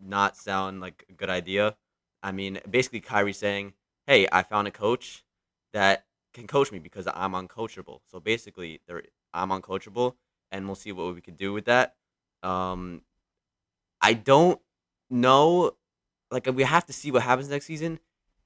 [0.00, 1.76] not sound like a good idea.
[2.20, 3.74] I mean, basically, Kyrie saying,
[4.06, 5.24] "Hey, I found a coach
[5.72, 10.14] that can coach me because I'm uncoachable." So basically, there I'm uncoachable,
[10.50, 11.96] and we'll see what we could do with that.
[12.42, 13.02] Um,
[14.00, 14.60] I don't
[15.10, 15.72] know.
[16.30, 18.00] Like, we have to see what happens next season.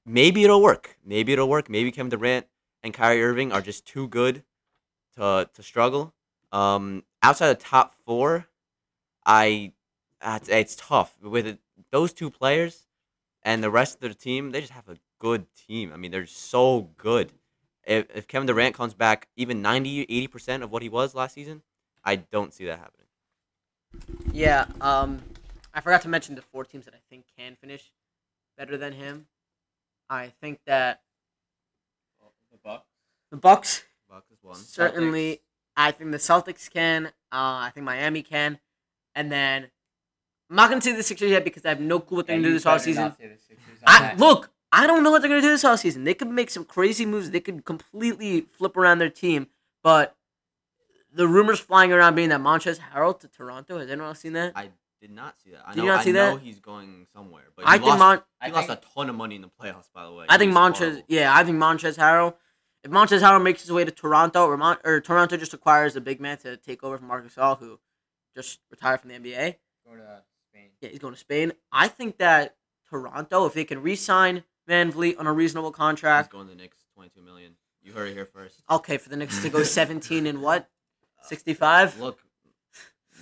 [0.05, 0.97] Maybe it'll work.
[1.05, 1.69] Maybe it'll work.
[1.69, 2.47] Maybe Kevin Durant
[2.81, 4.43] and Kyrie Irving are just too good
[5.15, 6.13] to to struggle.
[6.51, 8.47] Um, outside the top four,
[9.25, 9.73] I
[10.23, 11.59] it's, it's tough with it,
[11.91, 12.87] those two players
[13.41, 14.51] and the rest of the team.
[14.51, 15.91] They just have a good team.
[15.93, 17.31] I mean, they're so good.
[17.85, 21.33] If, if Kevin Durant comes back even 90, 80 percent of what he was last
[21.33, 21.61] season,
[22.03, 23.07] I don't see that happening.
[24.31, 25.21] Yeah, um,
[25.73, 27.91] I forgot to mention the four teams that I think can finish
[28.57, 29.27] better than him.
[30.09, 31.01] I think that
[32.51, 32.85] The Bucks.
[33.31, 34.55] the Bucks Bucks is one.
[34.55, 35.41] certainly.
[35.75, 37.07] I think the Celtics can.
[37.31, 38.59] Uh, I think Miami can,
[39.15, 39.63] and then
[40.49, 42.41] I'm not gonna say the Sixers yet because I have no clue what they're Yeah,
[42.43, 43.03] gonna do this all better season.
[43.05, 44.51] not say the Sixers on I look.
[44.71, 46.03] I don't know what they're gonna do this all season.
[46.03, 47.31] They could make some crazy moves.
[47.31, 49.47] They could completely flip around their team.
[49.81, 50.15] But
[51.11, 53.79] the rumors flying around being that Montrezl Harrell to Toronto.
[53.79, 54.51] Has anyone else seen that?
[54.55, 54.69] I
[55.07, 55.63] did not see that.
[55.67, 56.41] I Did know, you not I see know that?
[56.43, 59.09] he's going somewhere, but I he think lost, Mon- he I lost think- a ton
[59.09, 59.91] of money in the playoffs.
[59.93, 60.79] By the way, I He think was Montrez.
[60.79, 61.03] horrible.
[61.09, 62.35] Yeah, I think Montrez Harrell.
[62.83, 66.01] If Montrez Harrell makes his way to Toronto, or, Mon- or Toronto just acquires a
[66.01, 67.79] big man to take over from Marcus Gasol, who
[68.35, 69.55] just retired from the NBA.
[69.85, 70.69] Go to uh, Spain.
[70.81, 71.51] Yeah, he's going to Spain.
[71.71, 72.55] I think that
[72.89, 76.77] Toronto, if they can re-sign VanVleet on a reasonable He's contract, going to the Knicks,
[76.95, 77.55] twenty-two million.
[77.81, 78.61] You heard it here first.
[78.69, 80.69] okay, for the Knicks to go 17 and what,
[81.21, 81.99] uh, 65.
[81.99, 82.19] Look,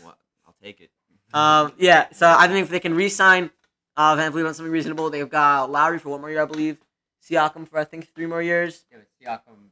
[0.04, 0.20] what?
[0.46, 0.92] I'll take it.
[1.34, 2.08] Um, yeah.
[2.12, 3.50] So I think if they can re-sign
[3.98, 6.80] uh, VanVleet on something reasonable, they've got Lowry for one more year, I believe.
[7.28, 8.86] Siakam for I think three more years.
[8.92, 8.98] Yeah,
[9.38, 9.70] Siakam.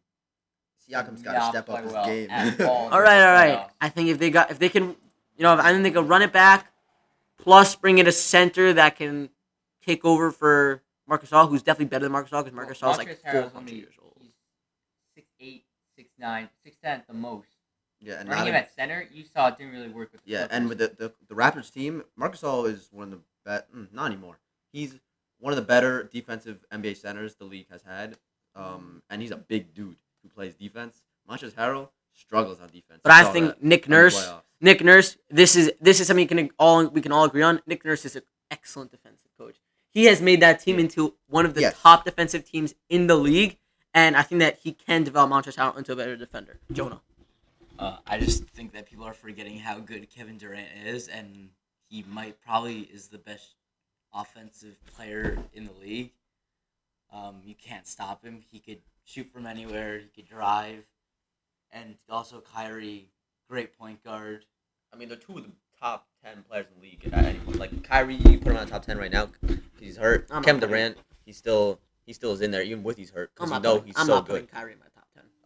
[0.90, 2.30] Siakam's got to step up his well game.
[2.62, 2.90] all.
[2.92, 3.68] All right, all right.
[3.82, 4.84] I think if they got if they can,
[5.38, 6.72] you know, I think they can run it back,
[7.38, 9.30] plus bring in a center that can
[9.86, 12.98] take over for Marcus All, who's definitely better than Marcus All because Marcus All is
[12.98, 14.14] like Montrezl four Harrell's hundred only- years old.
[14.22, 14.32] He's
[15.16, 17.48] six eight, six nine, six ten at the most.
[18.02, 20.24] Yeah, and Running him at center, you saw it didn't really work with.
[20.24, 23.20] The yeah, and with the, the the Raptors team, Marcus All is one of the
[23.46, 23.74] best.
[23.74, 24.40] Mm, not anymore.
[24.72, 24.96] He's
[25.40, 28.18] one of the better defensive NBA centers the league has had.
[28.56, 31.02] Um, and he's a big dude who plays defense.
[31.30, 33.00] Montrezl Harrell struggles on defense.
[33.04, 34.32] But We I think Nick Nurse.
[34.62, 37.62] Nick Nurse, this is this is something you can all we can all agree on.
[37.66, 39.56] Nick Nurse is an excellent defensive coach.
[39.92, 41.80] He has made that team into one of the Yes.
[41.82, 43.58] top defensive teams in the league,
[43.94, 46.60] and I think that he can develop Montrezl Harrell into a better defender.
[46.72, 47.02] Jonah.
[47.80, 51.50] Uh, I just think that people are forgetting how good Kevin Durant is, and
[51.88, 53.56] he might probably is the best
[54.14, 56.12] offensive player in the league.
[57.12, 58.42] Um, you can't stop him.
[58.52, 60.00] He could shoot from anywhere.
[60.00, 60.84] He could drive,
[61.72, 63.08] and also Kyrie,
[63.50, 64.46] great point guard.
[64.94, 67.60] I mean, they're two of the top ten players in the league at any point.
[67.60, 70.28] Like Kyrie, you put him on the top ten right now because he's hurt.
[70.30, 73.50] I'm Kevin Durant, he's still he still is in there even with he's hurt because
[73.50, 74.52] I'm you not know putting, he's I'm so not good.
[74.52, 74.99] Kyrie in my top ten.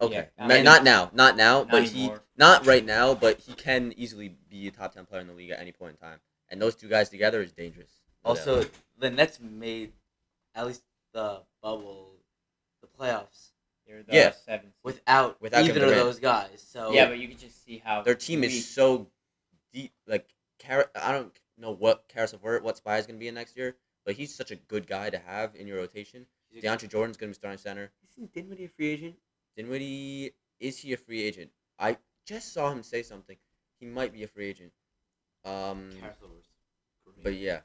[0.06, 3.14] Okay, Yeah, Ma- I mean- not now, not now, Not but he not right now,
[3.14, 5.92] but he can easily be a top ten player in the league at any point
[5.92, 6.20] in time.
[6.48, 7.90] And those two guys together is dangerous.
[8.24, 8.70] No Also, doubt.
[8.98, 9.92] the Nets made
[10.54, 12.12] at least the bubble,
[12.80, 13.50] the playoffs,
[13.86, 14.30] They're the Yeah.
[14.32, 14.74] seventh.
[14.82, 16.62] without, Without either Kevin of those guys.
[16.66, 19.10] So yeah, but you can just see how their team weak- is so
[19.72, 19.92] deep.
[20.06, 23.34] Like, Car- I don't know what Caris LeVert, what spy is going to be in
[23.34, 26.26] next year, but he's such a good guy to have in your rotation.
[26.54, 27.92] DeAndre Jordan's going to be starting center.
[28.08, 29.16] Isn't Dinwiddie a free agent?
[29.56, 31.50] Dinwiddie, is he a free agent?
[31.78, 33.36] I just saw him say something.
[33.80, 34.72] He might be a free agent.
[35.44, 36.48] Um, Caris LeVert's
[37.04, 37.22] great.
[37.22, 37.60] but yeah,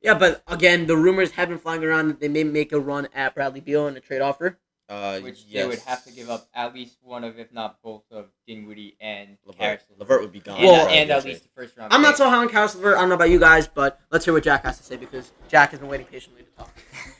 [0.00, 3.08] Yeah, but again, the rumors have been flying around that they may make a run
[3.14, 4.58] at Bradley Beal in a trade offer.
[4.88, 5.62] uh, which yes.
[5.62, 8.96] they would have to give up at least one of, if not both, of Dinwiddie
[9.00, 9.58] and Levert.
[9.58, 10.56] Caris Levert would be gone.
[10.58, 11.92] And, Well- and at least the first round.
[11.92, 12.96] I'm not so high on Caris LeVert.
[12.96, 15.32] I don't know about you guys, but let's hear what Jack has to say because
[15.48, 16.74] Jack has been waiting patiently to talk.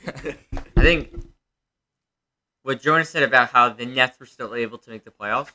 [0.77, 1.13] I think
[2.63, 5.51] what Jonas said about how the Nets were still able to make the playoffs.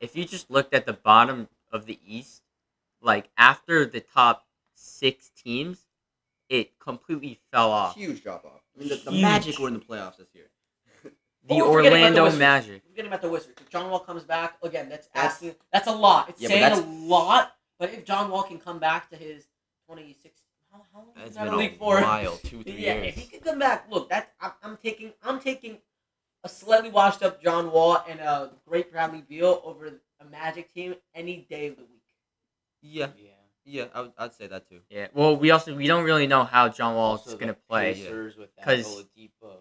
[0.00, 2.42] If you just looked at the bottom of the East,
[3.02, 5.86] like after the top six teams,
[6.48, 7.94] it completely fell off.
[7.96, 8.60] Huge drop off.
[8.76, 10.46] I mean, the, the Magic were in the playoffs this year.
[11.04, 11.10] The
[11.54, 12.82] Oh, we're forgetting about the Orlando Magic.
[12.84, 13.60] We're forgetting about the Wizards.
[13.60, 15.54] If John Wall comes back, again, that's That's- asking.
[15.72, 16.28] That's a lot.
[16.28, 17.54] It's Yeah, saying a lot.
[17.78, 19.46] But if John Wall can come back to his
[19.86, 20.38] 26,
[20.70, 22.00] how, how long It's is that been a a league for?
[22.00, 23.06] while, two, three yeah, years.
[23.08, 25.12] if he could come back, look, that I'm, I'm taking.
[25.22, 25.78] I'm taking
[26.44, 29.86] a slightly washed up John Wall and a great Bradley Beal over
[30.20, 32.02] a Magic team any day of the week.
[32.82, 33.30] Yeah, yeah.
[33.64, 34.80] yeah, I would, I'd say that too.
[34.90, 35.08] Yeah.
[35.12, 37.94] Well, we also we don't really know how John Wall is gonna play.
[37.94, 39.52] Pacers without 'Cause- Oladipo.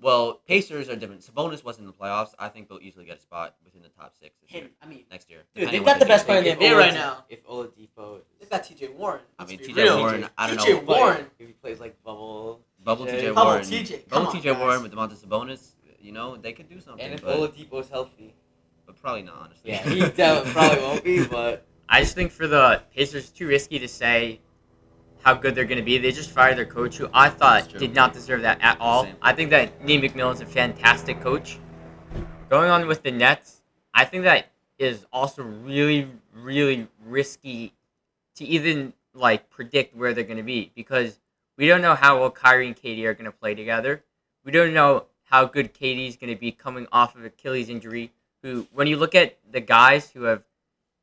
[0.00, 1.22] Well, Pacers are different.
[1.22, 2.32] Sabonis wasn't in the playoffs.
[2.38, 5.04] I think they'll easily get a spot within the top six this year, I mean,
[5.10, 5.40] next year.
[5.56, 7.24] Dude, they've got the best player in the NBA right now.
[7.28, 8.88] If Oladipo, they've got T.J.
[8.90, 9.22] Warren.
[9.40, 9.72] I mean, T.J.
[9.82, 9.98] real.
[9.98, 10.72] Warren, I don't T.J.
[10.74, 10.80] know.
[10.82, 11.26] Warren.
[11.40, 13.10] if he plays like bubble, Bubble TJ.
[13.22, 13.64] TJ Bubble Warren.
[13.64, 14.58] TJ, Bubble TJ.
[14.60, 15.72] Warren with Domantas Sabonis.
[16.00, 17.04] You know, they could do something.
[17.04, 18.34] and if but, Oladipo's healthy,
[18.86, 19.70] but probably not, honestly.
[19.70, 21.26] yeah, he definitely probably won't be.
[21.26, 24.40] But I just think for the Pacers, it's too risky to say
[25.22, 25.98] how good they're going to be.
[25.98, 29.04] They just fired their coach, who I thought did not deserve that at all.
[29.04, 29.16] Same.
[29.20, 31.58] I think that Nate McMillan is a fantastic coach.
[32.48, 34.46] Going on with the Nets, I think that
[34.78, 37.74] is also really, really risky
[38.36, 41.18] to even like predict where they're going to be because
[41.56, 44.04] we don't know how well Kyrie and KD are going to play together.
[44.44, 48.12] We don't know how good KD's going to be coming off of Achilles injury.
[48.42, 50.42] Who, when you look at the guys who have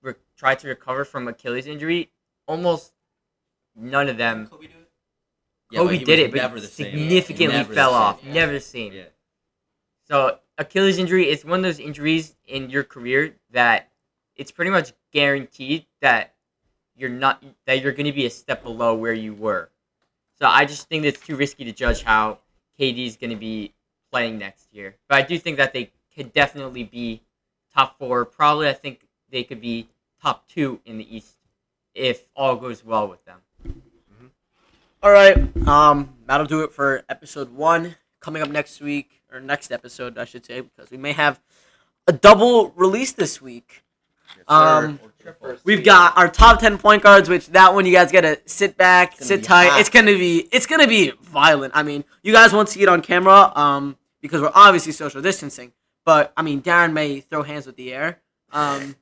[0.01, 2.11] re- tried to recover from Achilles injury,
[2.47, 2.93] almost
[3.75, 4.47] none of them.
[4.47, 4.89] Kobe do it?
[5.71, 8.21] Yeah, Kobe he did it, but never significantly Never fell off.
[8.23, 8.33] yeah.
[8.33, 8.93] Never the same.
[8.93, 9.03] Yeah.
[10.07, 13.89] So Achilles injury is one of those injuries in your career that
[14.35, 16.35] it's pretty much guaranteed that
[16.95, 19.69] you're not that you're going to be a step below where you were.
[20.39, 22.39] So I just think it's too risky to judge how
[22.79, 23.73] KD is going to be
[24.11, 24.95] playing next year.
[25.07, 27.21] But I do think that they could definitely be
[27.73, 28.25] top four.
[28.25, 29.87] Probably I think they could be
[30.21, 31.35] top two in the East
[31.93, 33.39] if all goes well with them.
[35.03, 35.37] All right.
[35.67, 37.95] Um, that'll do it for episode one.
[38.19, 41.39] Coming up next week or next episode, I should say, because we may have
[42.07, 43.83] a double release this week.
[44.35, 44.99] Yes, Um.
[45.63, 49.15] We've got our top ten point guards, which that one you guys gotta sit back,
[49.19, 49.69] sit tight.
[49.69, 49.79] hot.
[49.79, 51.73] It's gonna be it's gonna be violent.
[51.75, 55.71] I mean, you guys won't see it on camera, um, because we're obviously social distancing.
[56.03, 58.19] But I mean, Darren may throw hands with the air.
[58.51, 58.95] Um,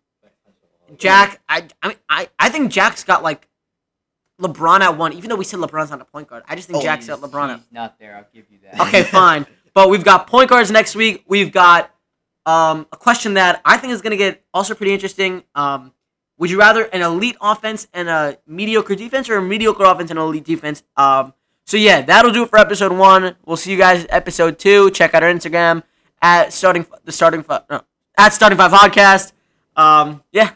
[0.97, 3.47] Jack, I, I mean, I, I think Jack's got like
[4.41, 6.43] LeBron at one, even though we said LeBron's not a point guard.
[6.47, 8.15] I just think Oh, Jack's got LeBron at He's not there.
[8.15, 8.79] I'll give you that.
[8.87, 9.45] Okay, fine.
[9.73, 11.23] But we've got point guards next week.
[11.27, 11.93] We've got
[12.45, 15.43] um, a question that I think is going to get also pretty interesting.
[15.55, 15.93] Um,
[16.37, 20.19] would you rather an elite offense and a mediocre defense, or a mediocre offense and
[20.19, 20.83] an elite defense?
[20.97, 21.33] Um,
[21.65, 23.35] so yeah, that'll do it for episode one.
[23.45, 24.91] We'll see you guys episode two.
[24.91, 25.83] Check out our Instagram
[26.21, 27.81] at starting the starting no,
[28.17, 29.31] at starting five podcast.
[29.75, 30.51] Um, yeah,